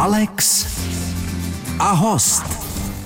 [0.00, 0.66] Alex
[1.78, 2.42] a host.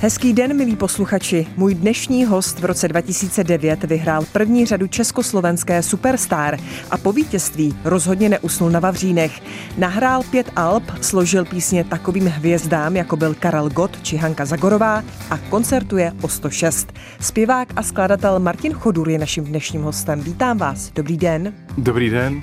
[0.00, 1.46] Hezký den, milí posluchači.
[1.56, 6.58] Můj dnešní host v roce 2009 vyhrál první řadu československé Superstar
[6.90, 9.42] a po vítězství rozhodně neusnul na Vavřínech.
[9.78, 15.38] Nahrál pět alb, složil písně takovým hvězdám, jako byl Karel Gott či Hanka Zagorová a
[15.38, 16.92] koncertuje o 106.
[17.20, 20.20] Zpěvák a skladatel Martin Chodur je naším dnešním hostem.
[20.20, 20.90] Vítám vás.
[20.94, 21.52] Dobrý den.
[21.78, 22.42] Dobrý den.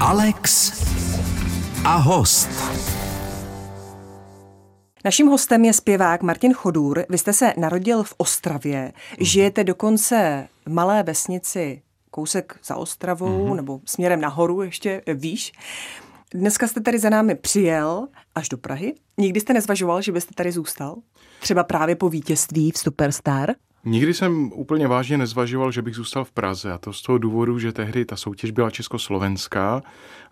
[0.00, 0.72] Alex
[1.84, 2.89] a host.
[5.04, 7.04] Naším hostem je zpěvák Martin Chodůr.
[7.08, 13.54] Vy jste se narodil v Ostravě, žijete dokonce v malé vesnici kousek za Ostravou mm-hmm.
[13.54, 15.52] nebo směrem nahoru ještě výš.
[16.34, 18.94] Dneska jste tady za námi přijel až do Prahy.
[19.18, 20.96] Nikdy jste nezvažoval, že byste tady zůstal?
[21.40, 23.54] Třeba právě po vítězství v Superstar?
[23.84, 27.58] Nikdy jsem úplně vážně nezvažoval, že bych zůstal v Praze a to z toho důvodu,
[27.58, 29.82] že tehdy ta soutěž byla československá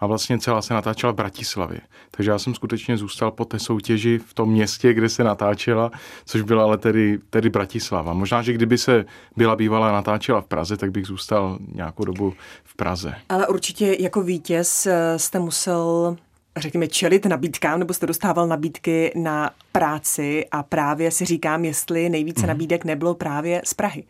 [0.00, 1.80] a vlastně celá se natáčela v Bratislavě.
[2.10, 5.90] Takže já jsem skutečně zůstal po té soutěži v tom městě, kde se natáčela,
[6.24, 8.12] což byla ale tedy, tedy Bratislava.
[8.12, 9.04] Možná, že kdyby se
[9.36, 13.14] byla bývala natáčela v Praze, tak bych zůstal nějakou dobu v Praze.
[13.28, 16.16] Ale určitě jako vítěz eh, jste musel
[16.60, 22.42] řekněme, čelit nabídkám, nebo jste dostával nabídky na práci a právě si říkám, jestli nejvíce
[22.42, 22.48] mm.
[22.48, 24.04] nabídek nebylo právě z Prahy.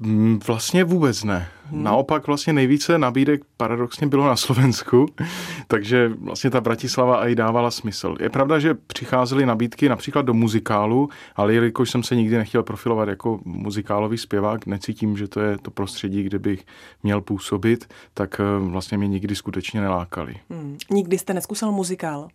[0.00, 1.48] Mm, vlastně vůbec ne.
[1.64, 1.82] Hmm.
[1.82, 5.06] Naopak vlastně nejvíce nabídek paradoxně bylo na Slovensku,
[5.68, 8.16] takže vlastně ta Bratislava i dávala smysl.
[8.20, 13.08] Je pravda, že přicházely nabídky například do muzikálu, ale jelikož jsem se nikdy nechtěl profilovat
[13.08, 16.66] jako muzikálový zpěvák, necítím, že to je to prostředí, kde bych
[17.02, 20.34] měl působit, tak eh, vlastně mě nikdy skutečně nelákali.
[20.50, 20.78] Hmm.
[20.90, 22.28] Nikdy jste neskusil muzikál?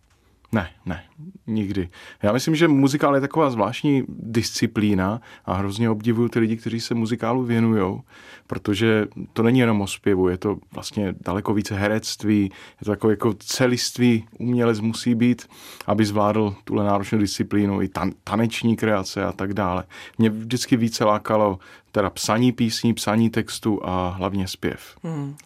[0.54, 1.04] Ne, ne,
[1.46, 1.88] nikdy.
[2.22, 6.94] Já myslím, že muzikál je taková zvláštní disciplína a hrozně obdivuju ty lidi, kteří se
[6.94, 8.00] muzikálu věnují,
[8.46, 12.42] protože to není jenom o zpěvu, je to vlastně daleko více herectví,
[12.80, 15.48] je to takové jako celiství umělec musí být,
[15.86, 19.84] aby zvládl tuhle náročnou disciplínu, i tan- taneční kreace a tak dále.
[20.18, 21.58] Mě vždycky více lákalo
[21.92, 24.96] teda psaní písní, psaní textu a hlavně zpěv.
[25.02, 25.36] Hmm.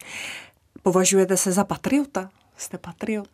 [0.82, 2.30] Považujete se za patriota?
[2.58, 3.28] Jste patriot?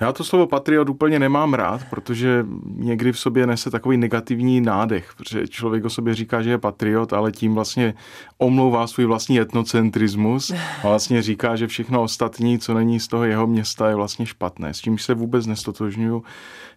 [0.00, 5.14] Já to slovo patriot úplně nemám rád, protože někdy v sobě nese takový negativní nádech,
[5.16, 7.94] protože člověk o sobě říká, že je patriot, ale tím vlastně
[8.38, 10.50] omlouvá svůj vlastní etnocentrismus
[10.84, 14.74] a vlastně říká, že všechno ostatní, co není z toho jeho města, je vlastně špatné,
[14.74, 16.24] s čím se vůbec nestotožňuju.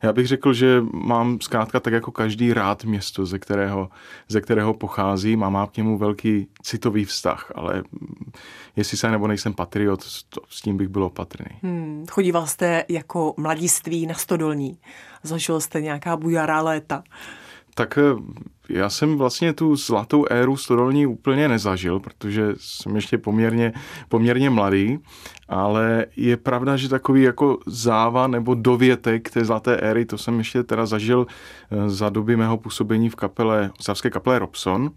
[0.03, 3.89] Já bych řekl, že mám zkrátka tak jako každý rád město, ze kterého,
[4.27, 7.83] ze kterého pocházím a mám k němu velký citový vztah, ale
[8.75, 9.99] jestli se nebo nejsem patriot,
[10.29, 11.57] to, s tím bych byl opatrný.
[11.63, 14.77] Hmm, chodíval jste jako mladiství na Stodolní.
[15.23, 17.03] Zažil jste nějaká bujará léta?
[17.75, 18.01] Tak eh,
[18.69, 23.73] já jsem vlastně tu zlatou éru stodolní úplně nezažil, protože jsem ještě poměrně,
[24.09, 25.00] poměrně mladý,
[25.47, 30.63] ale je pravda, že takový jako záva nebo dovětek té zlaté éry, to jsem ještě
[30.63, 31.27] teda zažil
[31.71, 34.91] eh, za doby mého působení v kapele, v kapele Robson,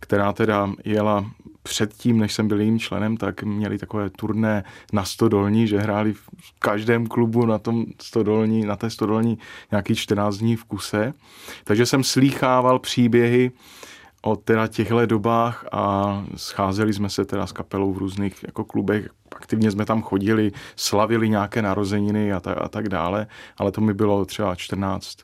[0.00, 1.24] která teda jela
[1.62, 6.28] předtím, než jsem byl jejím členem, tak měli takové turné na Stodolní, že hráli v
[6.58, 9.38] každém klubu na tom Stodolní, na té Stodolní
[9.70, 11.14] nějaký 14 dní v kuse.
[11.64, 13.50] Takže jsem slýchával příběhy
[14.22, 19.08] o teda těchto dobách a scházeli jsme se teda s kapelou v různých jako klubech,
[19.36, 23.94] aktivně jsme tam chodili, slavili nějaké narozeniny a, ta, a tak dále, ale to mi
[23.94, 25.16] bylo třeba 14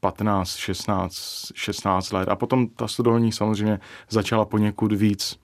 [0.00, 2.28] 15, 16, 16 let.
[2.28, 5.38] A potom ta stodolní samozřejmě začala poněkud víc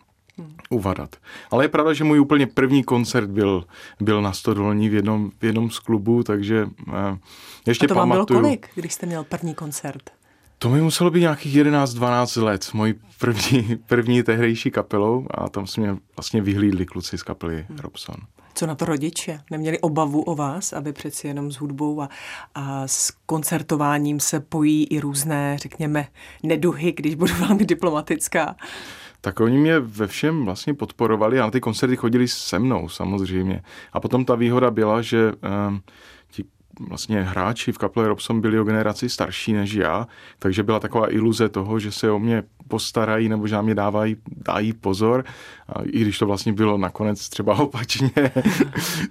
[0.71, 1.17] uvadat.
[1.51, 3.65] Ale je pravda, že můj úplně první koncert byl,
[4.01, 7.19] byl na Stodolní v jednom, v jednom z klubů, takže eh,
[7.67, 8.19] ještě A to pamatuju.
[8.19, 10.11] vám bylo kolik, když jste měl první koncert?
[10.59, 15.83] To mi muselo být nějakých 11-12 let, mojí první, první tehdejší kapelou a tam jsme
[15.83, 17.79] mě vlastně vyhlídli kluci z kapely hmm.
[17.79, 18.17] Robson.
[18.55, 19.41] Co na to rodiče?
[19.51, 22.09] Neměli obavu o vás, aby přeci jenom s hudbou a,
[22.55, 26.07] a s koncertováním se pojí i různé, řekněme,
[26.43, 28.57] neduhy, když budu velmi diplomatická?
[29.25, 33.63] Tak oni mě ve všem vlastně podporovali a na ty koncerty chodili se mnou samozřejmě.
[33.93, 35.33] A potom ta výhoda byla, že
[35.69, 35.83] um,
[36.31, 36.45] ti
[36.89, 40.07] vlastně hráči v kaple Robson byli o generaci starší než já,
[40.39, 44.17] takže byla taková iluze toho, že se o mě postarají nebo že na mě dávají,
[44.47, 45.25] dají pozor,
[45.69, 48.11] a i když to vlastně bylo nakonec třeba opačně,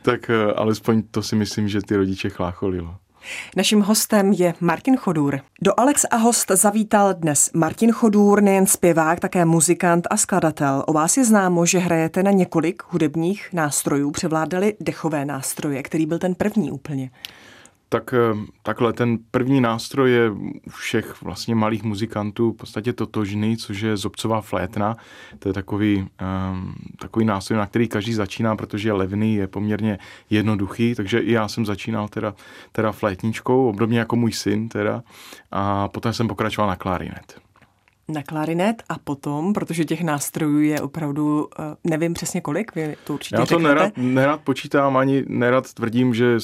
[0.02, 2.96] tak uh, alespoň to si myslím, že ty rodiče chlácholilo.
[3.56, 5.40] Naším hostem je Martin Chodůr.
[5.62, 10.84] Do Alex a host zavítal dnes Martin Chodůr, nejen zpěvák, také muzikant a skladatel.
[10.88, 16.20] O vás je známo, že hrajete na několik hudebních nástrojů, převládali dechové nástroje, který byl
[16.20, 17.10] ten první úplně.
[17.94, 23.58] Tak eh, takhle, ten první nástroj je u všech vlastně malých muzikantů v podstatě totožný,
[23.58, 24.98] což je zobcová flétna.
[25.40, 26.08] To je takový,
[26.52, 30.00] um, takový nástroj, na který každý začíná, protože je levný, je poměrně
[30.30, 32.34] jednoduchý, takže i já jsem začínal teda,
[32.72, 35.04] teda flétničkou, obdobně jako můj syn teda,
[35.52, 37.43] a potom jsem pokračoval na klarinet
[38.08, 43.14] na klarinet a potom, protože těch nástrojů je opravdu, eh, nevím přesně kolik, vy to
[43.14, 43.68] určitě Já to řeknete.
[43.76, 46.38] nerad, nerad počítám, ani nerad tvrdím, že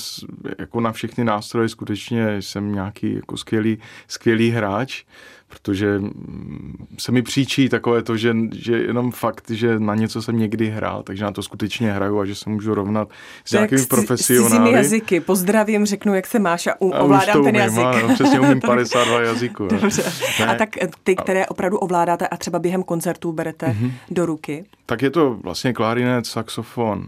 [0.59, 3.77] jako na všechny nástroje skutečně jsem nějaký jako skvělý,
[4.07, 5.03] skvělý hráč
[5.49, 10.39] protože mm, se mi příčí takové to, že, že jenom fakt, že na něco jsem
[10.39, 13.09] někdy hrál, takže na to skutečně hraju a že se můžu rovnat
[13.45, 14.71] s nějakými profesionály.
[14.71, 17.83] S jazyky, pozdravím, řeknu, jak se máš a, u, a ovládám ten umím, jazyk.
[17.83, 19.67] Ano, přesně umím 52 jazyků.
[19.67, 20.03] Dobře.
[20.39, 20.45] Ne.
[20.45, 20.69] A tak
[21.03, 23.91] ty, které opravdu ovládáte a třeba během koncertů berete mm-hmm.
[24.11, 24.65] do ruky?
[24.85, 27.05] Tak je to vlastně klarinet, saxofon,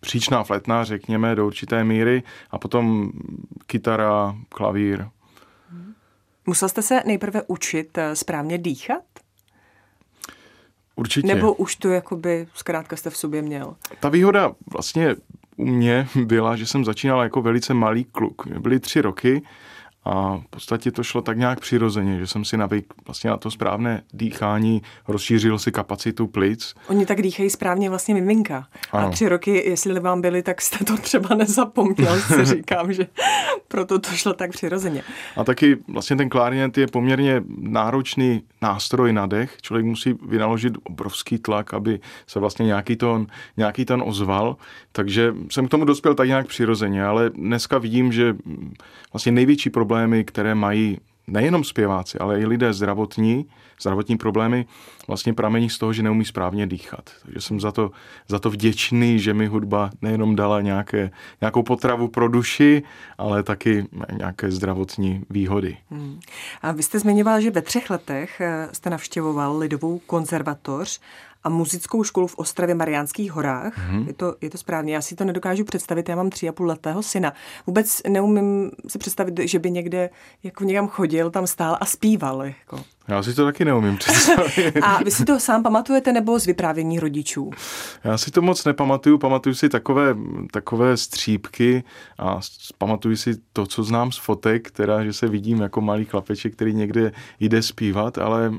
[0.00, 3.10] příčná fletna, řekněme, do určité míry a potom
[3.66, 5.04] kytara, klavír,
[6.48, 9.02] Musel jste se nejprve učit eh, správně dýchat?
[10.96, 11.26] Určitě.
[11.26, 13.76] Nebo už to jakoby zkrátka jste v sobě měl?
[14.00, 15.16] Ta výhoda vlastně
[15.56, 18.46] u mě byla, že jsem začínal jako velice malý kluk.
[18.46, 19.42] Mě byly tři roky
[20.08, 23.50] a v podstatě to šlo tak nějak přirozeně, že jsem si navyk vlastně na to
[23.50, 26.74] správné dýchání, rozšířil si kapacitu plic.
[26.88, 28.66] Oni tak dýchají správně vlastně miminka.
[28.92, 29.06] Ano.
[29.06, 33.06] A tři roky, jestli vám byli, tak jste to třeba nezapomněl, si říkám, že
[33.68, 35.02] proto to šlo tak přirozeně.
[35.36, 39.56] A taky vlastně ten klarinet je poměrně náročný nástroj na dech.
[39.62, 43.26] Člověk musí vynaložit obrovský tlak, aby se vlastně nějaký tón,
[43.56, 44.56] nějaký tón ozval.
[44.92, 48.36] Takže jsem k tomu dospěl tak nějak přirozeně, ale dneska vidím, že
[49.12, 53.46] vlastně největší problém problémy, které mají nejenom zpěváci, ale i lidé zdravotní,
[53.80, 54.66] zdravotní problémy
[55.08, 57.10] vlastně pramení z toho, že neumí správně dýchat.
[57.22, 57.90] Takže jsem za to,
[58.28, 61.10] za to vděčný, že mi hudba nejenom dala nějaké,
[61.40, 62.82] nějakou potravu pro duši,
[63.18, 65.76] ale taky nějaké zdravotní výhody.
[65.90, 66.20] Hmm.
[66.62, 71.00] A vy jste zmiňoval, že ve třech letech eh, jste navštěvoval Lidovou konzervatoř
[71.44, 73.78] a muzickou školu v Ostravě Mariánských horách.
[73.78, 74.06] Mm-hmm.
[74.06, 76.66] Je, to, je to správně, já si to nedokážu představit, já mám tři a půl
[76.66, 77.32] letého syna.
[77.66, 80.10] Vůbec neumím si představit, že by někde
[80.42, 82.42] jako někam chodil, tam stál a zpíval.
[82.42, 82.84] Jako.
[83.08, 84.76] Já si to taky neumím představit.
[84.82, 87.50] a vy si to sám pamatujete nebo z vyprávění rodičů?
[88.04, 90.16] Já si to moc nepamatuju, pamatuju si takové,
[90.52, 91.84] takové střípky
[92.18, 92.40] a
[92.78, 96.74] pamatuju si to, co znám z fotek, teda, že se vidím jako malý chlapeček, který
[96.74, 98.52] někde jde zpívat, ale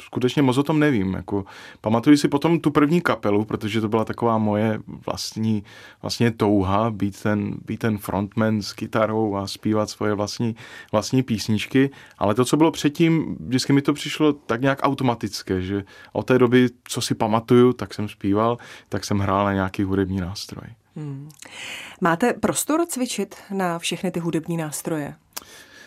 [0.00, 1.14] skutečně moc o tom nevím.
[1.14, 1.44] Jako,
[1.80, 5.64] pamatuju si potom tu první kapelu, protože to byla taková moje vlastní
[6.02, 10.56] vlastně touha být ten, být ten frontman s kytarou a zpívat svoje vlastní,
[10.92, 15.84] vlastní písničky, ale to, co bylo předtím, vždycky mi to přišlo tak nějak automatické, že
[16.12, 18.58] od té doby, co si pamatuju, tak jsem zpíval,
[18.88, 20.66] tak jsem hrál na nějaký hudební nástroj.
[20.96, 21.28] Hmm.
[22.00, 25.14] Máte prostor cvičit na všechny ty hudební nástroje?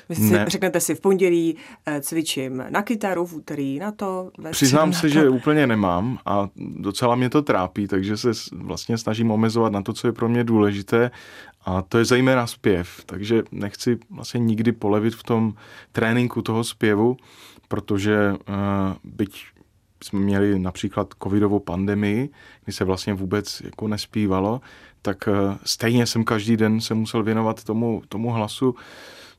[0.10, 0.46] Vy si ne.
[0.48, 1.56] řeknete si v pondělí
[1.86, 4.32] eh, cvičím na kytaru, v úterý na to.
[4.38, 9.32] Ve Přiznám se, že úplně nemám a docela mě to trápí, takže se vlastně snažím
[9.32, 11.12] omezovat na to, co je pro mě důležité
[11.66, 15.54] a to je zejména zpěv, takže nechci vlastně nikdy polevit v tom
[15.92, 17.18] tréninku toho zpěvu,
[17.68, 18.56] protože uh,
[19.04, 19.46] byť
[20.04, 22.30] jsme měli například covidovou pandemii,
[22.64, 24.62] kdy se vlastně vůbec jako nespívalo,
[25.02, 28.76] tak uh, stejně jsem každý den se musel věnovat tomu, tomu hlasu,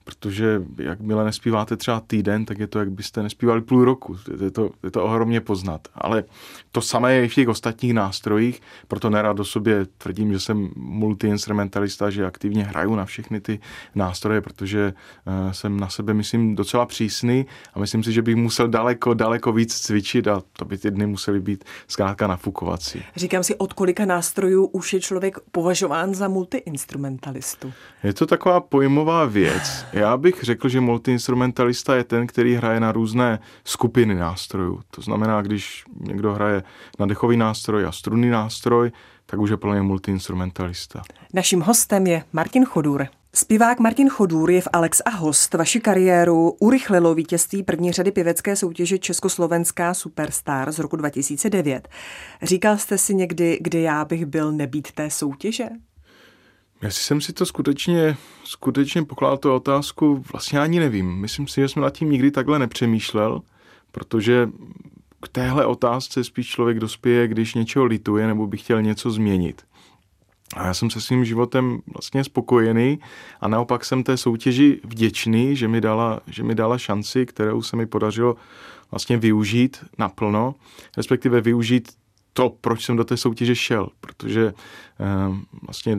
[0.06, 4.16] protože jakmile nespíváte třeba týden, tak je to, jak byste nespívali půl roku.
[4.44, 5.88] Je to, je to ohromně poznat.
[5.94, 6.24] Ale
[6.72, 10.70] to samé je i v těch ostatních nástrojích, proto nerad o sobě tvrdím, že jsem
[10.76, 13.60] multiinstrumentalista, že aktivně hraju na všechny ty
[13.94, 14.94] nástroje, protože
[15.26, 19.52] uh, jsem na sebe, myslím, docela přísný a myslím si, že bych musel daleko, daleko
[19.52, 23.02] víc cvičit a to by ty dny musely být zkrátka nafukovací.
[23.16, 27.72] Říkám si, od kolika nástrojů už je člověk považován za multiinstrumentalistu?
[28.02, 29.86] Je to taková pojmová věc.
[29.96, 34.80] Já bych řekl, že multiinstrumentalista je ten, který hraje na různé skupiny nástrojů.
[34.90, 36.62] To znamená, když někdo hraje
[36.98, 38.92] na dechový nástroj a strunný nástroj,
[39.26, 41.02] tak už je plně multiinstrumentalista.
[41.34, 43.06] Naším hostem je Martin Chodur.
[43.34, 45.54] Zpěvák Martin Chodůr je v Alex a host.
[45.54, 51.88] Vaši kariéru urychlilo vítězství první řady pěvecké soutěže Československá Superstar z roku 2009.
[52.42, 55.68] Říkal jste si někdy, kde já bych byl nebýt té soutěže?
[56.82, 61.16] Jestli jsem si to skutečně, skutečně pokládal tu otázku, vlastně ani nevím.
[61.16, 63.42] Myslím si, že jsem nad tím nikdy takhle nepřemýšlel,
[63.92, 64.48] protože
[65.22, 69.62] k téhle otázce spíš člověk dospěje, když něčeho lituje nebo by chtěl něco změnit.
[70.54, 72.98] A já jsem se svým životem vlastně spokojený
[73.40, 77.76] a naopak jsem té soutěži vděčný, že mi dala, že mi dala šanci, kterou se
[77.76, 78.36] mi podařilo
[78.90, 80.54] vlastně využít naplno,
[80.96, 81.88] respektive využít
[82.32, 85.04] to, proč jsem do té soutěže šel, protože eh,
[85.62, 85.98] vlastně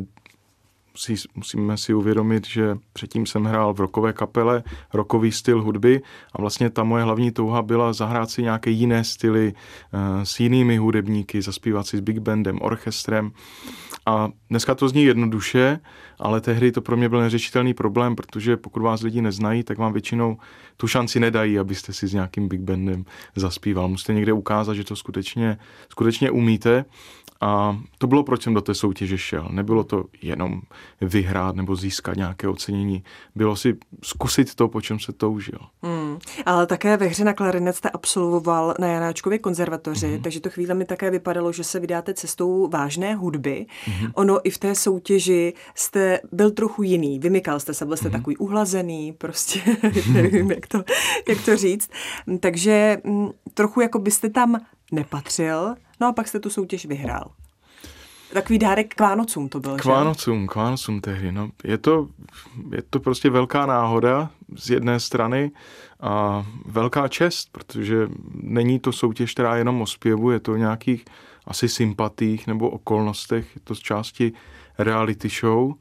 [0.97, 4.63] si, musíme si uvědomit, že předtím jsem hrál v rokové kapele,
[4.93, 6.01] rokový styl hudby
[6.33, 10.77] a vlastně ta moje hlavní touha byla zahrát si nějaké jiné styly uh, s jinými
[10.77, 13.31] hudebníky, zaspívat si s big bandem, orchestrem.
[14.05, 15.79] A dneska to zní jednoduše,
[16.19, 19.93] ale tehdy to pro mě byl neřešitelný problém, protože pokud vás lidi neznají, tak vám
[19.93, 20.37] většinou
[20.77, 23.87] tu šanci nedají, abyste si s nějakým big bandem zaspíval.
[23.87, 25.57] Musíte někde ukázat, že to skutečně,
[25.89, 26.85] skutečně umíte
[27.41, 29.47] a to bylo, proč jsem do té soutěže šel.
[29.51, 30.61] Nebylo to jenom
[31.01, 33.03] vyhrát nebo získat nějaké ocenění.
[33.35, 35.59] Bylo si zkusit to, po čem se toužil.
[35.83, 36.17] Hmm.
[36.45, 40.21] Ale také ve hře na klarinet jste absolvoval na Janáčkově konzervatoři, hmm.
[40.21, 43.65] takže to chvíli mi také vypadalo, že se vydáte cestou vážné hudby.
[43.85, 44.11] Hmm.
[44.13, 47.19] Ono i v té soutěži jste byl trochu jiný.
[47.19, 48.19] Vymykal jste se, byl jste hmm.
[48.19, 49.61] takový uhlazený, prostě
[50.11, 50.83] nevím, jak to,
[51.29, 51.89] jak to říct.
[52.39, 54.59] Takže m, mm, trochu jako byste tam
[54.91, 57.31] nepatřil, No a pak jste tu soutěž vyhrál.
[58.33, 61.31] Takový dárek k Vánocům to byl, K Vánocům, k Vánocům tehdy.
[61.31, 61.49] No.
[61.63, 62.07] Je, to,
[62.71, 65.51] je to prostě velká náhoda z jedné strany
[65.99, 71.05] a velká čest, protože není to soutěž, která jenom o zpěvu, je to o nějakých
[71.45, 74.33] asi sympatích nebo okolnostech, je to z části
[74.77, 75.73] reality show,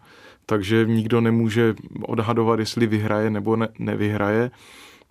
[0.46, 4.50] takže nikdo nemůže odhadovat, jestli vyhraje nebo ne, nevyhraje.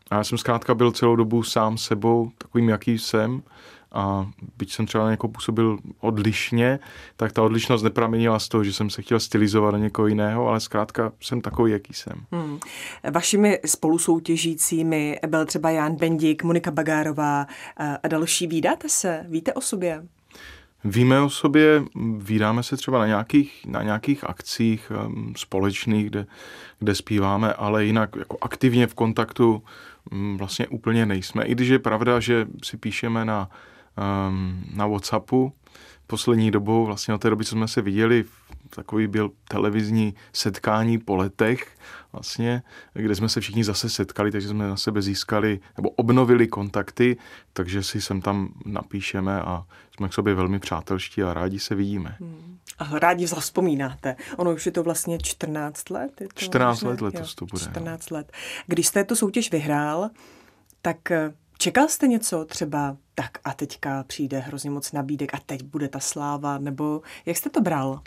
[0.09, 3.41] A já jsem zkrátka byl celou dobu sám sebou, takovým, jaký jsem
[3.95, 6.79] a byť jsem třeba někoho působil odlišně,
[7.15, 10.59] tak ta odlišnost nepramenila z toho, že jsem se chtěl stylizovat na někoho jiného, ale
[10.59, 12.25] zkrátka jsem takový, jaký jsem.
[12.31, 12.59] Hmm.
[13.11, 17.47] Vašimi spolusoutěžícími byl třeba Jan Bendík, Monika Bagárová
[18.03, 18.47] a další.
[18.47, 19.25] Vídáte se?
[19.29, 20.03] Víte o sobě?
[20.83, 21.83] Víme o sobě,
[22.17, 26.25] vídáme se třeba na nějakých, na nějakých akcích um, společných, kde,
[26.79, 29.63] kde zpíváme, ale jinak jako aktivně v kontaktu
[30.11, 31.45] um, vlastně úplně nejsme.
[31.45, 33.49] I když je pravda, že si píšeme na
[33.97, 35.53] um, na Whatsappu
[36.07, 38.25] poslední dobou, vlastně od té doby, co jsme se viděli,
[38.69, 41.77] takový byl televizní setkání po letech,
[42.11, 47.17] vlastně, kde jsme se všichni zase setkali, takže jsme na sebe získali nebo obnovili kontakty,
[47.53, 52.15] takže si sem tam napíšeme a jsme k sobě velmi přátelští a rádi se vidíme.
[52.19, 52.57] Hmm.
[52.79, 54.15] A rádi zaspomínáte.
[54.37, 56.21] Ono už je to vlastně 14 let?
[56.21, 57.63] Je to 14 let letos jo, to bude.
[57.63, 58.31] 14 let.
[58.67, 60.09] Když jste tu soutěž vyhrál,
[60.81, 60.97] tak
[61.65, 65.99] Čekal jste něco třeba, tak a teďka přijde hrozně moc nabídek a teď bude ta
[65.99, 68.01] sláva, nebo jak jste to bral?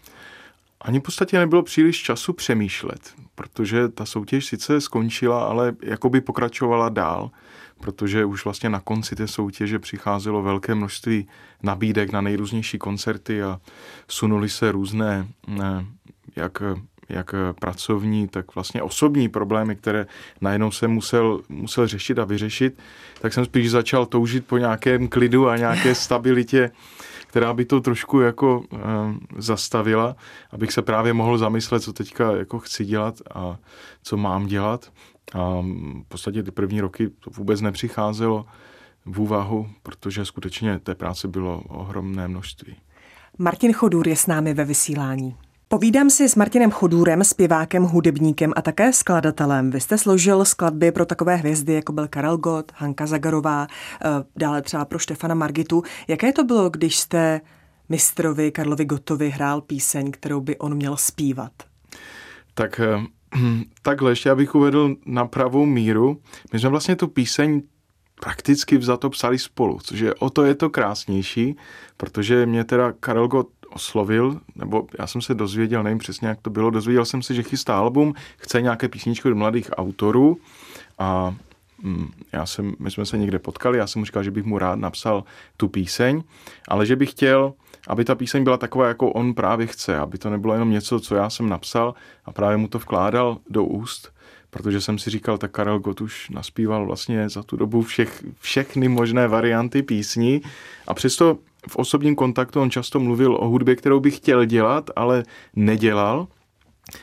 [0.80, 6.88] Ani v podstatě nebylo příliš času přemýšlet, protože ta soutěž sice skončila, ale jakoby pokračovala
[6.88, 7.30] dál,
[7.80, 11.28] protože už vlastně na konci té soutěže přicházelo velké množství
[11.62, 13.60] nabídek na nejrůznější koncerty a
[14.08, 15.86] sunuli se různé ne,
[16.36, 16.62] jak
[17.08, 20.06] jak pracovní, tak vlastně osobní problémy, které
[20.40, 22.78] najednou jsem musel, musel řešit a vyřešit,
[23.20, 26.70] tak jsem spíš začal toužit po nějakém klidu a nějaké stabilitě,
[27.26, 30.16] která by to trošku jako um, zastavila,
[30.50, 33.56] abych se právě mohl zamyslet, co teďka jako chci dělat a
[34.02, 34.92] co mám dělat.
[35.34, 35.60] A
[36.04, 38.46] v podstatě ty první roky to vůbec nepřicházelo
[39.06, 42.76] v úvahu, protože skutečně té práce bylo ohromné množství.
[43.38, 45.36] Martin Chodůr je s námi ve vysílání.
[45.70, 49.70] Povídám si s Martinem Chodůrem, zpěvákem, hudebníkem a také skladatelem.
[49.70, 54.62] Vy jste složil skladby pro takové hvězdy, jako byl Karel Gott, Hanka Zagarová, eh, dále
[54.62, 55.82] třeba pro Štefana Margitu.
[56.08, 57.40] Jaké to bylo, když jste
[57.88, 61.52] mistrovi Karlovi Gottovi hrál píseň, kterou by on měl zpívat?
[62.54, 63.00] Tak eh,
[63.82, 66.20] takhle, ještě abych uvedl na pravou míru.
[66.52, 67.62] My jsme vlastně tu píseň
[68.20, 71.56] prakticky vzato psali spolu, což je o to je to krásnější,
[71.96, 76.50] protože mě teda Karel Gott oslovil, nebo já jsem se dozvěděl, nevím přesně, jak to
[76.50, 80.38] bylo, dozvěděl jsem se, že chystá album, chce nějaké písničky od mladých autorů
[80.98, 81.34] a
[81.82, 84.58] mm, já jsem, my jsme se někde potkali, já jsem mu říkal, že bych mu
[84.58, 85.25] rád napsal
[85.56, 86.22] tu píseň,
[86.68, 87.52] ale že bych chtěl,
[87.88, 91.14] aby ta píseň byla taková, jako on právě chce, aby to nebylo jenom něco, co
[91.14, 91.94] já jsem napsal
[92.25, 94.12] a právě mu to vkládal do úst,
[94.50, 98.88] protože jsem si říkal, tak Karel Gott už naspíval vlastně za tu dobu všech, všechny
[98.88, 100.42] možné varianty písní
[100.87, 105.22] a přesto v osobním kontaktu on často mluvil o hudbě, kterou bych chtěl dělat, ale
[105.56, 106.26] nedělal.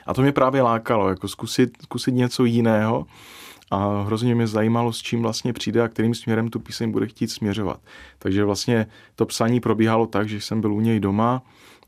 [0.05, 3.05] A to mě právě lákalo, jako zkusit, zkusit něco jiného.
[3.71, 7.31] A hrozně mě zajímalo, s čím vlastně přijde a kterým směrem tu píseň bude chtít
[7.31, 7.79] směřovat.
[8.19, 11.41] Takže vlastně to psaní probíhalo tak, že jsem byl u něj doma,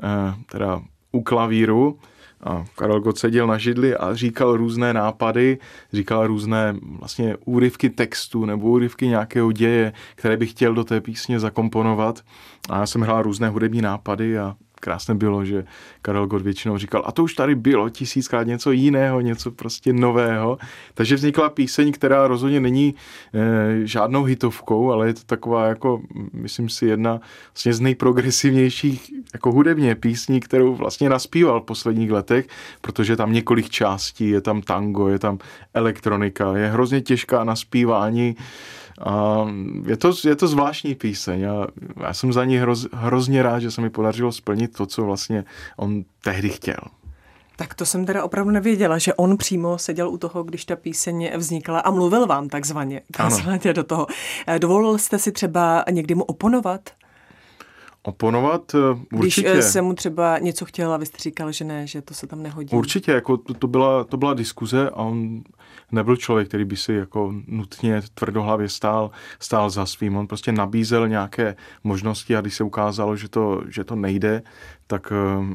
[0.04, 0.82] eh, teda
[1.12, 2.00] u klavíru,
[2.44, 5.58] a Karel Gott seděl na židli a říkal různé nápady,
[5.94, 11.40] říkal různé vlastně úryvky textu nebo úryvky nějakého děje, které bych chtěl do té písně
[11.40, 12.22] zakomponovat.
[12.70, 15.66] A já jsem hrál různé hudební nápady a krásné bylo, že
[16.02, 20.58] Karel Gott většinou říkal, a to už tady bylo tisíckrát něco jiného, něco prostě nového.
[20.94, 22.96] Takže vznikla píseň, která rozhodně není
[23.34, 26.02] e, žádnou hitovkou, ale je to taková jako,
[26.34, 27.20] myslím si, jedna
[27.54, 32.48] vlastně z nejprogresivnějších jako hudebně písní, kterou vlastně naspíval v posledních letech,
[32.82, 35.40] protože tam několik částí, je tam tango, je tam
[35.74, 38.36] elektronika, je hrozně těžká na zpívání,
[39.06, 39.46] a
[39.86, 41.68] je to, je to zvláštní píseň a
[42.04, 45.46] já jsem za ní hroz, hrozně rád, že se mi podařilo splnit to, co vlastně
[45.78, 46.80] on tehdy chtěl.
[47.56, 51.32] Tak to jsem teda opravdu nevěděla, že on přímo seděl u toho, když ta píseň
[51.38, 54.08] vznikla a mluvil vám takzvaně, takzvaně do toho.
[54.48, 56.90] Eh, dovolil jste si třeba někdy mu oponovat?
[58.08, 58.80] Oponovat eh,
[59.14, 59.54] určitě.
[59.54, 62.28] Když se mu třeba něco chtěl a vy jste říkal, že ne, že to se
[62.28, 62.76] tam nehodí.
[62.76, 65.42] Určitě, jako to, to, byla, to byla diskuze a on
[65.92, 70.18] nebyl člověk, který by si jako nutně tvrdohlavě stál, stál za svým.
[70.18, 74.44] On prostě nabízel nějaké možnosti a když se ukázalo, že to, že to nejde,
[74.88, 75.46] tak, eh,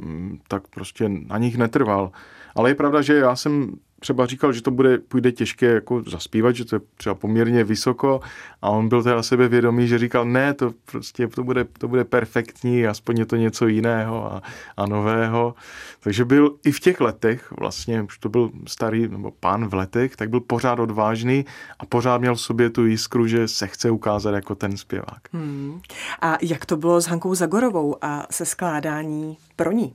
[0.48, 2.10] tak prostě na nich netrval.
[2.54, 6.56] Ale je pravda, že já jsem třeba říkal, že to bude, půjde těžké jako zaspívat,
[6.56, 8.20] že to je třeba poměrně vysoko
[8.62, 12.86] a on byl teda sebevědomý, že říkal, ne, to prostě to bude, to bude perfektní,
[12.86, 14.42] aspoň je to něco jiného a,
[14.76, 15.54] a nového.
[16.00, 20.16] Takže byl i v těch letech, vlastně už to byl starý, nebo pán v letech,
[20.16, 21.44] tak byl pořád odvážný
[21.78, 25.28] a pořád měl v sobě tu jiskru, že se chce ukázat jako ten zpěvák.
[25.32, 25.80] Hmm.
[26.20, 29.94] A jak to bylo s Hankou Zagorovou a se skládání pro ní?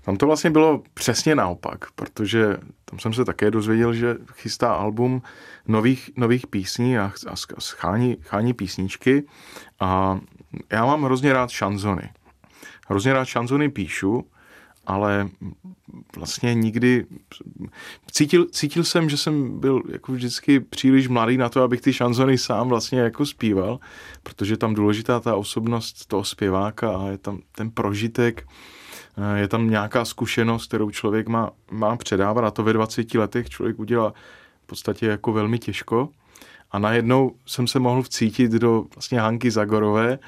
[0.00, 5.22] Tam to vlastně bylo přesně naopak, protože tam jsem se také dozvěděl, že chystá album
[5.68, 9.26] nových, nových písní a, a schání, chání písničky
[9.80, 10.20] a
[10.72, 12.10] já mám hrozně rád šanzony.
[12.88, 14.24] Hrozně rád šanzony píšu,
[14.86, 15.28] ale
[16.16, 17.06] vlastně nikdy
[18.10, 22.38] cítil, cítil jsem, že jsem byl jako vždycky příliš mladý na to, abych ty šanzony
[22.38, 23.80] sám vlastně jako zpíval,
[24.22, 28.46] protože tam důležitá ta osobnost toho zpěváka a je tam ten prožitek,
[29.34, 33.78] je tam nějaká zkušenost, kterou člověk má, má předávat a to ve 20 letech člověk
[33.78, 34.14] udělá
[34.62, 36.08] v podstatě jako velmi těžko.
[36.74, 40.18] A najednou jsem se mohl vcítit do vlastně Hanky Zagorové,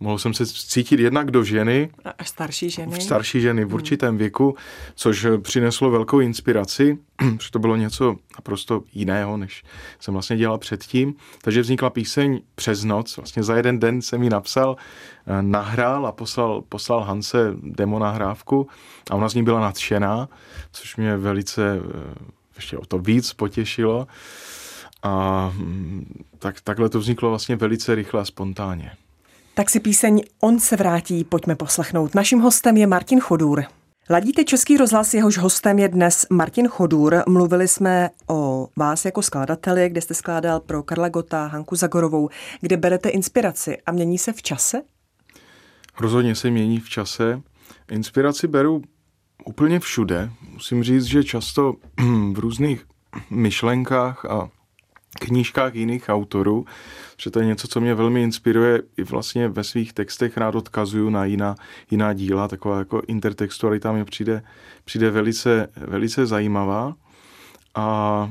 [0.00, 1.90] mohl jsem se vcítit jednak do ženy.
[2.18, 3.00] A starší ženy.
[3.00, 3.74] Starší ženy v hmm.
[3.74, 4.18] určitém hmm.
[4.18, 4.56] věku,
[4.94, 6.98] což přineslo velkou inspiraci,
[7.36, 9.64] protože to bylo něco naprosto jiného, než
[10.00, 11.14] jsem vlastně dělal předtím.
[11.42, 14.76] Takže vznikla píseň Přes noc, vlastně za jeden den jsem ji napsal,
[15.26, 18.68] eh, nahrál a poslal, poslal Hance demo nahrávku
[19.10, 20.28] a ona z ní byla nadšená,
[20.72, 22.14] což mě velice eh,
[22.56, 24.06] ještě o to víc potěšilo.
[25.02, 28.92] A mm, tak, takhle to vzniklo vlastně velice rychle a spontánně.
[29.54, 32.14] Tak si píseň On se vrátí, pojďme poslechnout.
[32.14, 33.64] Naším hostem je Martin Chodůr.
[34.10, 37.22] Ladíte Český rozhlas, jehož hostem je dnes Martin Chodůr.
[37.28, 42.28] Mluvili jsme o vás jako skladateli, kde jste skládal pro Karla Gota, Hanku Zagorovou,
[42.60, 44.82] kde berete inspiraci a mění se v čase?
[46.00, 47.42] Rozhodně se mění v čase.
[47.90, 48.82] Inspiraci beru
[49.44, 50.30] úplně všude.
[50.52, 51.74] Musím říct, že často
[52.32, 52.86] v různých
[53.30, 54.48] myšlenkách a
[55.18, 56.64] knížkách jiných autorů,
[57.22, 61.10] že to je něco, co mě velmi inspiruje i vlastně ve svých textech rád odkazuju
[61.10, 61.54] na jiná,
[61.90, 64.42] jiná díla, taková jako intertextualita mi přijde,
[64.84, 66.94] přijde velice, velice zajímavá
[67.74, 68.30] a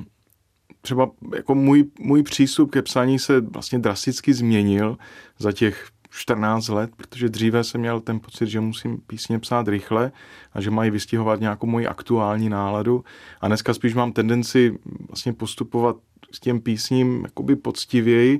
[0.81, 4.97] třeba jako můj, můj přístup ke psaní se vlastně drasticky změnil
[5.39, 10.11] za těch 14 let, protože dříve jsem měl ten pocit, že musím písně psát rychle
[10.53, 13.03] a že mají vystihovat nějakou moji aktuální náladu.
[13.41, 15.95] A dneska spíš mám tendenci vlastně postupovat
[16.31, 18.39] s těm písním jakoby poctivěji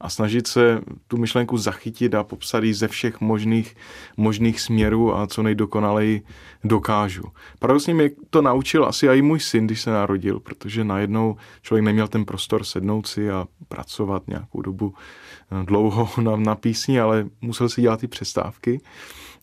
[0.00, 3.76] a snažit se tu myšlenku zachytit a popsat ji ze všech možných,
[4.16, 6.22] možných směrů a co nejdokonaleji
[6.64, 7.24] dokážu.
[7.58, 12.08] Paradoxně mě to naučil asi i můj syn, když se narodil, protože najednou člověk neměl
[12.08, 14.94] ten prostor sednout si a pracovat nějakou dobu
[15.50, 18.80] eh, dlouho na, na písni, ale musel si dělat ty přestávky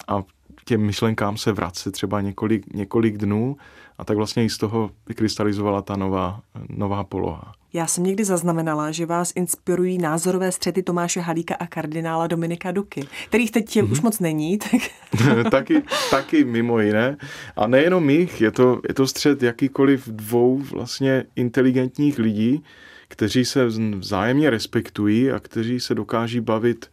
[0.08, 0.24] a
[0.66, 3.58] těm myšlenkám se vracet třeba několik, několik dnů
[3.98, 7.54] a tak vlastně i z toho vykrystalizovala ta nová, nová poloha.
[7.74, 13.08] Já jsem někdy zaznamenala, že vás inspirují názorové střety Tomáše Halíka a kardinála Dominika Duky,
[13.28, 13.92] kterých teď mm-hmm.
[13.92, 14.58] už moc není.
[14.58, 14.82] Tak...
[15.52, 17.18] taky, taky mimo jiné.
[17.56, 22.64] A nejenom jich, je to, je to střet jakýkoliv dvou vlastně inteligentních lidí,
[23.08, 23.66] kteří se
[24.00, 26.92] vzájemně respektují a kteří se dokáží bavit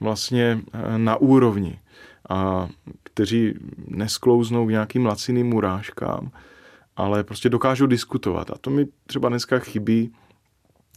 [0.00, 1.78] vlastně eh, na úrovni
[2.28, 2.68] a
[3.14, 3.54] kteří
[3.88, 6.30] nesklouznou k nějakým laciným urážkám,
[6.96, 8.50] ale prostě dokážou diskutovat.
[8.50, 10.12] A to mi třeba dneska chybí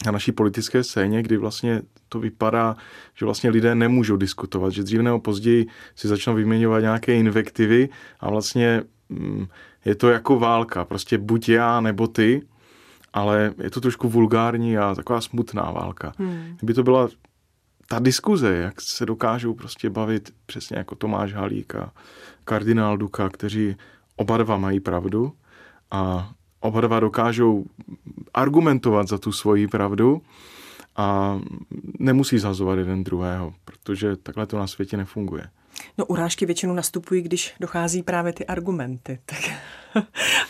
[0.05, 2.75] na naší politické scéně, kdy vlastně to vypadá,
[3.15, 8.29] že vlastně lidé nemůžou diskutovat, že dřív nebo později si začnou vyměňovat nějaké invektivy a
[8.29, 9.47] vlastně mm,
[9.85, 12.41] je to jako válka, prostě buď já nebo ty,
[13.13, 16.13] ale je to trošku vulgární a taková smutná válka.
[16.17, 16.55] Hmm.
[16.57, 17.09] Kdyby to byla
[17.89, 21.93] ta diskuze, jak se dokážou prostě bavit přesně jako Tomáš Halík a
[22.43, 23.75] kardinál Duka, kteří
[24.15, 25.33] oba dva mají pravdu
[25.91, 27.65] a oba dva dokážou
[28.33, 30.21] argumentovat za tu svoji pravdu
[30.95, 31.39] a
[31.99, 35.49] nemusí zazovat jeden druhého, protože takhle to na světě nefunguje.
[35.97, 39.39] No urážky většinou nastupují, když dochází právě ty argumenty, tak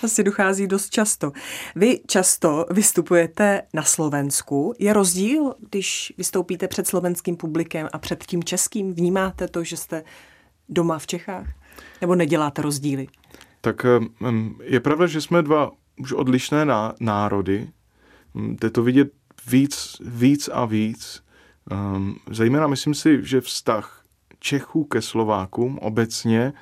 [0.04, 1.32] asi dochází dost často.
[1.76, 4.74] Vy často vystupujete na Slovensku.
[4.80, 8.94] Je rozdíl, když vystoupíte před slovenským publikem a před tím českým?
[8.94, 10.04] Vnímáte to, že jste
[10.70, 11.48] doma v Čechách?
[12.02, 13.08] Nebo neděláte rozdíly?
[13.62, 13.86] Tak
[14.64, 16.66] je pravda, že jsme dva už odlišné
[17.00, 17.70] národy.
[18.36, 19.12] Jde to vidět
[19.48, 21.24] víc, víc a víc.
[22.32, 23.97] Zejména myslím si, že vztah
[24.40, 26.54] Čechů ke Slovákům obecně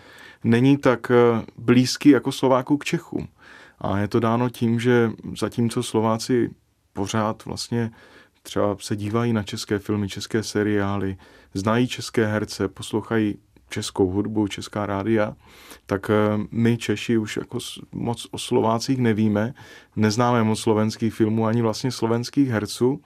[0.43, 3.27] není tak eh, blízký jako Slováků k Čechům.
[3.79, 6.49] A je to dáno tím, že zatímco Slováci
[6.93, 7.91] pořád vlastně
[8.43, 11.17] třeba se dívají na české filmy, české seriály,
[11.53, 13.37] znají české herce, poslouchají
[13.69, 15.35] českou hudbu, česká rádia,
[15.85, 16.13] tak eh,
[16.51, 17.57] my Češi už jako
[17.91, 19.53] moc o Slovácích nevíme,
[19.95, 23.01] neznáme moc slovenských filmů ani vlastně slovenských herců,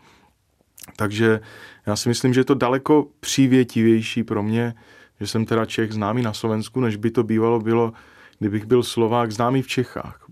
[0.95, 1.39] takže
[1.85, 4.73] já si myslím, že je to daleko přívětivější pro mě,
[5.19, 7.93] že jsem teda Čech známý na Slovensku, než by to bývalo bylo,
[8.39, 10.25] kdybych byl Slovák známý v Čechách.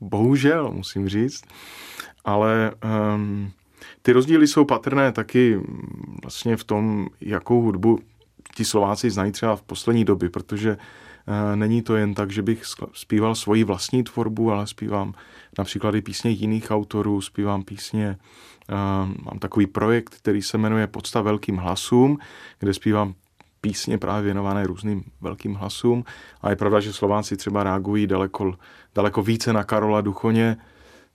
[0.00, 1.44] bohužel, musím říct.
[2.24, 2.72] Ale
[3.14, 3.50] um,
[4.02, 5.60] ty rozdíly jsou patrné taky
[6.22, 7.98] vlastně v tom, jakou hudbu
[8.54, 10.76] ti Slováci znají třeba v poslední době, protože
[11.54, 12.62] není to jen tak, že bych
[12.92, 15.14] zpíval svoji vlastní tvorbu, ale zpívám
[15.58, 18.16] například i písně jiných autorů, zpívám písně
[19.22, 22.18] mám takový projekt, který se jmenuje Podsta velkým hlasům,
[22.58, 23.14] kde zpívám
[23.60, 26.04] písně právě věnované různým velkým hlasům.
[26.40, 28.54] A je pravda, že Slováci třeba reagují daleko,
[28.94, 30.56] daleko více na Karola Duchoně,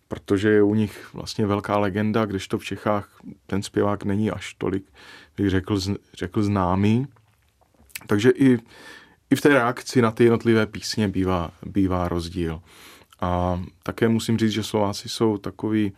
[0.08, 3.10] protože je u nich vlastně velká legenda, kdežto v Čechách
[3.47, 4.84] ten zpěvák není až tolik,
[5.38, 5.80] bych řekl,
[6.13, 7.08] řekl známý.
[8.08, 8.60] Takže i,
[9.32, 12.62] i v té reakci na ty jednotlivé písně bývá, bývá rozdíl.
[13.22, 15.91] A také musím říct, že Slováci jsou takový,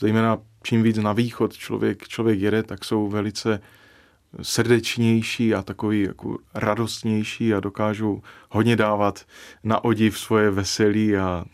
[0.00, 3.60] zejména čím víc na východ člověk, člověk jede, tak jsou velice
[4.42, 9.26] srdečnější a takový jako radostnější a dokážou hodně dávat
[9.64, 11.44] na odiv svoje veselí a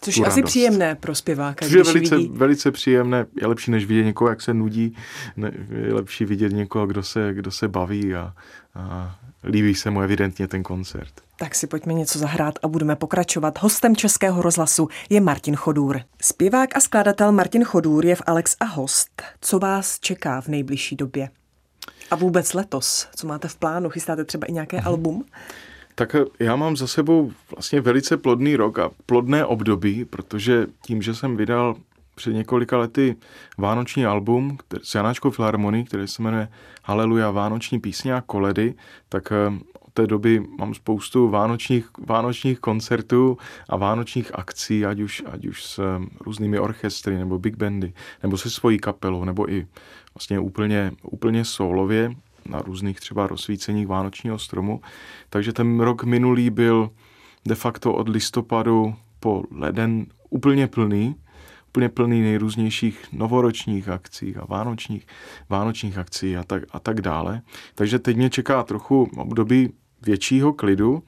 [0.00, 1.64] Což je asi příjemné pro zpěváka.
[1.64, 2.30] Což je velice, vidí...
[2.32, 3.26] velice příjemné.
[3.40, 4.96] Je lepší, než vidět někoho, jak se nudí.
[5.36, 5.52] Ne,
[5.86, 8.34] je lepší vidět někoho, kdo se, kdo se baví a,
[8.74, 11.12] a líbí se mu evidentně ten koncert.
[11.36, 13.58] Tak si pojďme něco zahrát a budeme pokračovat.
[13.62, 16.00] Hostem Českého rozhlasu je Martin Chodůr.
[16.22, 19.22] Zpěvák a skladatel Martin Chodůr je v Alex a host.
[19.40, 21.28] Co vás čeká v nejbližší době?
[22.10, 23.08] A vůbec letos?
[23.16, 23.90] Co máte v plánu?
[23.90, 25.24] Chystáte třeba i nějaké album?
[25.94, 31.02] Tak eh, já mám za sebou vlastně velice plodný rok a plodné období, protože tím,
[31.02, 31.76] že jsem vydal
[32.20, 33.16] před několika lety
[33.58, 36.48] vánoční album s Janáčkou Filharmonií, který se jmenuje
[36.84, 38.74] Haleluja Vánoční písně a koledy,
[39.08, 45.22] tak eh, od té doby mám spoustu vánočních, vánočních koncertů a vánočních akcí, ať už,
[45.26, 49.66] ať už s eh, různými orchestry nebo big bandy, nebo se svojí kapelou, nebo i
[50.14, 52.12] vlastně úplně, úplně solově
[52.48, 54.80] na různých třeba rozsvíceních vánočního stromu.
[55.30, 56.90] Takže ten rok minulý byl
[57.48, 61.16] de facto od listopadu po leden úplně plný,
[61.70, 65.06] úplně plný nejrůznějších novoročních akcí a vánočních,
[65.48, 67.42] vánočních akcí a tak, a tak dále.
[67.74, 71.02] Takže teď mě čeká trochu období většího klidu,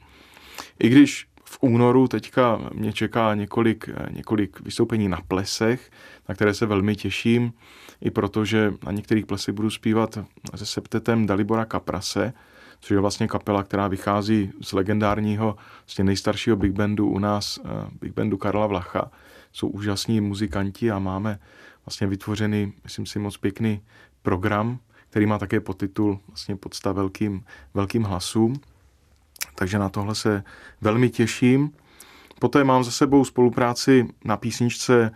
[0.78, 5.90] i když v únoru teďka mě čeká několik, několik vystoupení na plesech,
[6.28, 7.52] na které se velmi těším,
[8.00, 10.18] i protože na některých plesech budu zpívat
[10.54, 12.32] se septetem Dalibora Kaprase,
[12.80, 17.68] což je vlastně kapela, která vychází z legendárního, vlastně nejstaršího big bandu u nás, eh,
[18.00, 19.10] big bandu Karla Vlacha.
[19.52, 21.38] Jsou úžasní muzikanti a máme
[21.86, 23.82] vlastně vytvořený, myslím si, moc pěkný
[24.22, 24.78] program,
[25.10, 28.60] který má také podtitul vlastně podsta velkým, velkým hlasům.
[29.54, 30.44] Takže na tohle se
[30.80, 31.70] velmi těším.
[32.40, 35.10] Poté mám za sebou spolupráci na písničce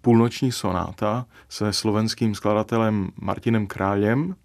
[0.00, 4.36] Půlnoční sonáta se slovenským skladatelem Martinem Králem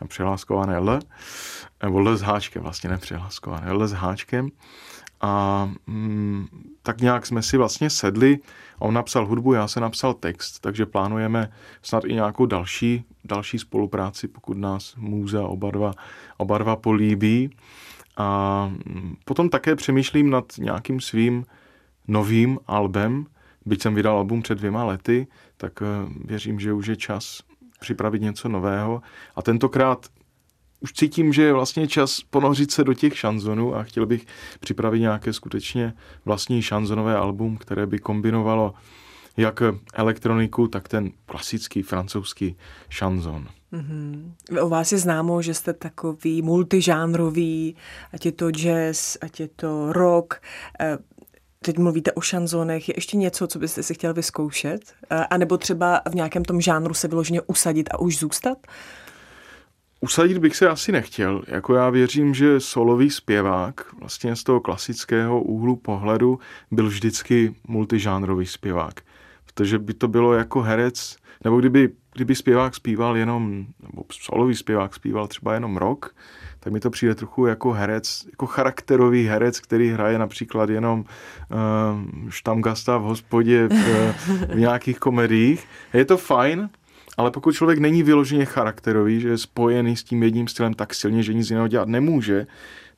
[0.00, 1.00] a přeláskované L,
[1.82, 4.48] nebo L s háčkem, vlastně nepřeláskované, L s háčkem.
[5.20, 6.46] A mm,
[6.82, 8.38] tak nějak jsme si vlastně sedli,
[8.78, 11.52] on napsal hudbu, já se napsal text, takže plánujeme
[11.82, 15.92] snad i nějakou další, další spolupráci, pokud nás můza oba dva,
[16.36, 17.50] oba dva políbí.
[18.16, 21.46] A mm, potom také přemýšlím nad nějakým svým
[22.08, 23.26] novým albem,
[23.66, 25.86] byť jsem vydal album před dvěma lety, tak eh,
[26.24, 27.42] věřím, že už je čas
[27.80, 29.02] připravit něco nového.
[29.36, 30.06] A tentokrát
[30.80, 34.26] už cítím, že je vlastně čas ponořit se do těch šanzonů a chtěl bych
[34.60, 38.74] připravit nějaké skutečně vlastní šanzonové album, které by kombinovalo
[39.36, 39.62] jak
[39.94, 42.56] elektroniku, tak ten klasický francouzský
[42.88, 43.48] šanzon.
[43.72, 44.32] Mm-hmm.
[44.60, 47.76] O vás je známo, že jste takový multižánrový,
[48.12, 50.34] ať je to jazz, ať je to rock.
[50.80, 50.98] Eh,
[51.64, 52.88] teď mluvíte o šanzonech.
[52.88, 54.80] Je ještě něco, co byste si chtěl vyzkoušet?
[55.10, 58.58] Eh, a nebo třeba v nějakém tom žánru se vyloženě usadit a už zůstat?
[60.00, 61.42] Usadit bych se asi nechtěl.
[61.46, 66.38] Jako já věřím, že solový zpěvák vlastně z toho klasického úhlu pohledu
[66.70, 69.00] byl vždycky multižánrový zpěvák.
[69.46, 74.94] Protože by to bylo jako herec, nebo kdyby, kdyby zpěvák zpíval jenom, nebo solový zpěvák
[74.94, 76.14] zpíval třeba jenom rok,
[76.60, 82.30] tak mi to přijde trochu jako herec, jako charakterový herec, který hraje například jenom uh,
[82.30, 84.14] štamgasta v hospodě v,
[84.54, 85.66] v nějakých komediích.
[85.94, 86.68] Je to fajn,
[87.20, 91.22] ale pokud člověk není vyloženě charakterový, že je spojený s tím jedním stylem tak silně,
[91.22, 92.46] že nic jiného dělat nemůže,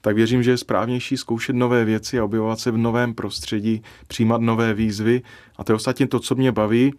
[0.00, 4.40] tak věřím, že je správnější zkoušet nové věci a objevovat se v novém prostředí, přijímat
[4.40, 5.22] nové výzvy.
[5.56, 6.94] A to je ostatně to, co mě baví.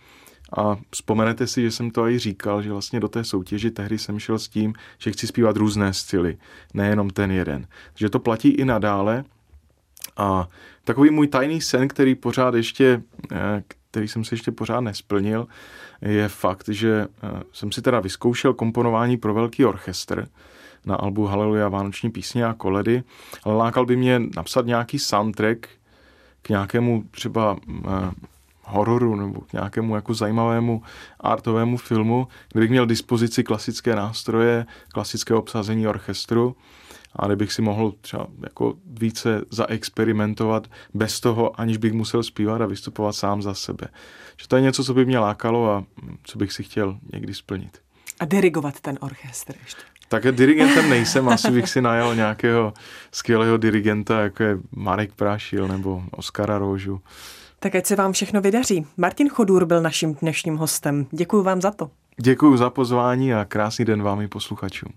[0.57, 4.19] A vzpomenete si, že jsem to i říkal, že vlastně do té soutěži tehdy jsem
[4.19, 6.37] šel s tím, že chci zpívat různé styly,
[6.73, 7.67] nejenom ten jeden.
[7.95, 9.23] Že to platí i nadále.
[10.17, 10.49] A
[10.83, 15.47] takový můj tajný sen, který pořád ještě, eh, který jsem si ještě pořád nesplnil,
[16.01, 20.27] je fakt, že eh, jsem si teda vyzkoušel komponování pro velký orchestr
[20.85, 23.03] na albu Haleluja Vánoční písně a koledy,
[23.43, 25.67] ale lákal by mě napsat nějaký soundtrack
[26.41, 28.11] k nějakému třeba eh,
[28.63, 30.81] hororu nebo k nějakému jako zajímavému
[31.19, 36.55] artovému filmu, kde bych měl dispozici klasické nástroje, klasické obsazení orchestru
[37.15, 42.65] a kdybych si mohl třeba jako více zaexperimentovat bez toho, aniž bych musel zpívat a
[42.65, 43.87] vystupovat sám za sebe.
[44.37, 45.83] Že to je něco, co by mě lákalo a
[46.23, 47.77] co bych si chtěl někdy splnit.
[48.19, 49.81] A dirigovat ten orchestr ještě.
[50.07, 52.73] Také dirigentem nejsem, asi bych si najel nějakého
[53.11, 57.01] skvělého dirigenta, jako je Marek Prášil nebo Oskara Rožu.
[57.59, 58.85] Tak ať se vám všechno vydaří.
[58.97, 61.07] Martin Chodůr byl naším dnešním hostem.
[61.11, 61.89] Děkuji vám za to.
[62.21, 64.93] Děkuji za pozvání a krásný den vám i posluchačům.